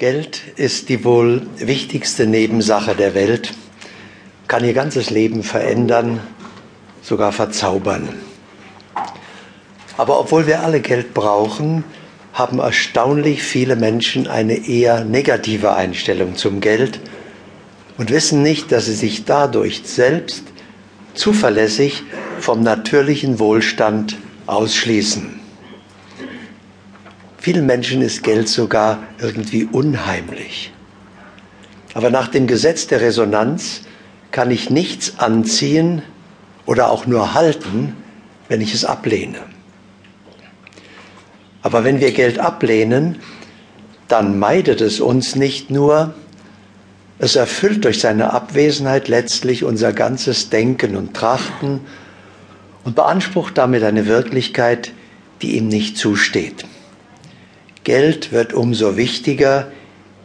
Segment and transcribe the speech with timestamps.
[0.00, 3.52] Geld ist die wohl wichtigste Nebensache der Welt,
[4.48, 6.20] kann ihr ganzes Leben verändern,
[7.02, 8.08] sogar verzaubern.
[9.98, 11.84] Aber obwohl wir alle Geld brauchen,
[12.32, 16.98] haben erstaunlich viele Menschen eine eher negative Einstellung zum Geld
[17.98, 20.44] und wissen nicht, dass sie sich dadurch selbst
[21.12, 22.04] zuverlässig
[22.38, 25.39] vom natürlichen Wohlstand ausschließen.
[27.40, 30.74] Vielen Menschen ist Geld sogar irgendwie unheimlich.
[31.94, 33.80] Aber nach dem Gesetz der Resonanz
[34.30, 36.02] kann ich nichts anziehen
[36.66, 37.96] oder auch nur halten,
[38.48, 39.38] wenn ich es ablehne.
[41.62, 43.20] Aber wenn wir Geld ablehnen,
[44.06, 46.12] dann meidet es uns nicht nur,
[47.18, 51.80] es erfüllt durch seine Abwesenheit letztlich unser ganzes Denken und Trachten
[52.84, 54.92] und beansprucht damit eine Wirklichkeit,
[55.40, 56.66] die ihm nicht zusteht.
[57.84, 59.70] Geld wird umso wichtiger,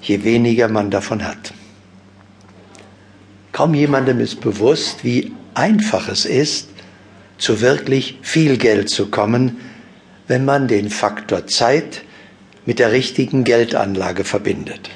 [0.00, 1.52] je weniger man davon hat.
[3.52, 6.68] Kaum jemandem ist bewusst, wie einfach es ist,
[7.38, 9.58] zu wirklich viel Geld zu kommen,
[10.28, 12.02] wenn man den Faktor Zeit
[12.66, 14.90] mit der richtigen Geldanlage verbindet.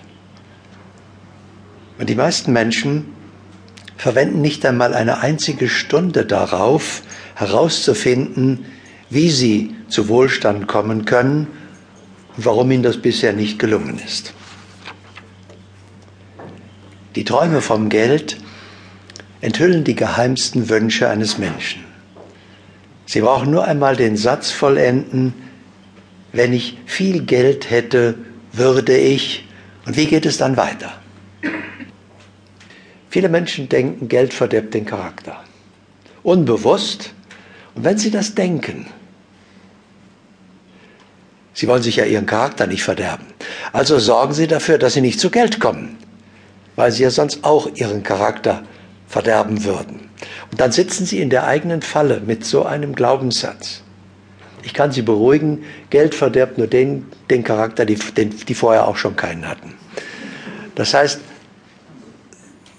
[1.98, 3.06] Und die meisten Menschen
[3.96, 7.02] verwenden nicht einmal eine einzige Stunde darauf,
[7.34, 8.66] herauszufinden,
[9.10, 11.48] wie sie zu Wohlstand kommen können
[12.36, 14.34] warum ihnen das bisher nicht gelungen ist.
[17.16, 18.38] Die Träume vom Geld
[19.40, 21.84] enthüllen die geheimsten Wünsche eines Menschen.
[23.06, 25.34] Sie brauchen nur einmal den Satz vollenden,
[26.32, 28.16] wenn ich viel Geld hätte,
[28.52, 29.46] würde ich.
[29.86, 30.92] Und wie geht es dann weiter?
[33.10, 35.44] Viele Menschen denken, Geld verdirbt den Charakter.
[36.24, 37.14] Unbewusst.
[37.76, 38.86] Und wenn sie das denken,
[41.54, 43.24] Sie wollen sich ja ihren Charakter nicht verderben.
[43.72, 45.96] Also sorgen Sie dafür, dass Sie nicht zu Geld kommen,
[46.76, 48.64] weil Sie ja sonst auch Ihren Charakter
[49.06, 50.10] verderben würden.
[50.50, 53.82] Und dann sitzen Sie in der eigenen Falle mit so einem Glaubenssatz.
[54.64, 58.96] Ich kann Sie beruhigen, Geld verderbt nur den, den Charakter, die, den, die vorher auch
[58.96, 59.74] schon keinen hatten.
[60.74, 61.20] Das heißt,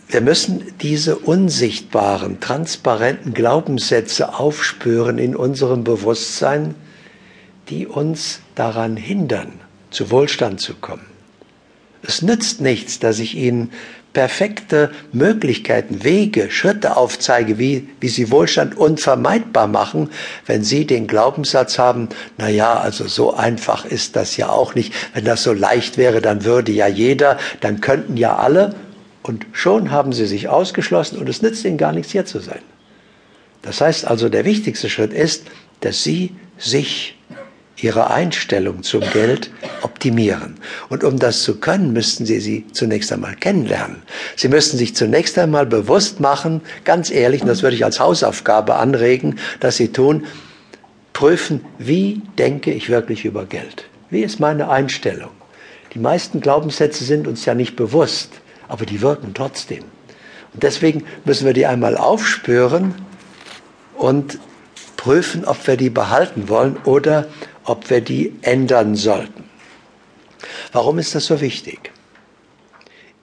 [0.10, 6.76] wir müssen diese unsichtbaren, transparenten Glaubenssätze aufspüren in unserem Bewusstsein,
[7.70, 9.60] die uns daran hindern,
[9.92, 11.06] zu Wohlstand zu kommen.
[12.02, 13.72] Es nützt nichts, dass ich Ihnen
[14.16, 20.10] perfekte Möglichkeiten, Wege, Schritte aufzeige, wie, wie Sie Wohlstand unvermeidbar machen,
[20.46, 22.08] wenn Sie den Glaubenssatz haben,
[22.38, 24.94] na ja, also so einfach ist das ja auch nicht.
[25.14, 28.74] Wenn das so leicht wäre, dann würde ja jeder, dann könnten ja alle.
[29.22, 32.62] Und schon haben Sie sich ausgeschlossen und es nützt Ihnen gar nichts, hier zu sein.
[33.64, 35.44] Das heißt also, der wichtigste Schritt ist,
[35.82, 37.15] dass Sie sich
[37.86, 39.52] ihre Einstellung zum Geld
[39.84, 40.56] optimieren.
[40.90, 44.02] Und um das zu können, müssten Sie sie zunächst einmal kennenlernen.
[44.36, 48.76] Sie müssten sich zunächst einmal bewusst machen, ganz ehrlich, und das würde ich als Hausaufgabe
[48.76, 50.26] anregen, dass Sie tun,
[51.14, 53.86] prüfen, wie denke ich wirklich über Geld?
[54.10, 55.32] Wie ist meine Einstellung?
[55.94, 58.32] Die meisten Glaubenssätze sind uns ja nicht bewusst,
[58.68, 59.84] aber die wirken trotzdem.
[60.54, 62.96] Und deswegen müssen wir die einmal aufspüren
[63.96, 64.40] und
[64.98, 67.28] prüfen, ob wir die behalten wollen oder
[67.66, 69.50] ob wir die ändern sollten.
[70.72, 71.92] Warum ist das so wichtig?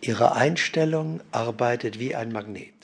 [0.00, 2.81] Ihre Einstellung arbeitet wie ein Magnet.